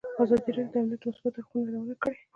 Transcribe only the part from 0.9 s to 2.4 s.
د مثبتو اړخونو یادونه کړې.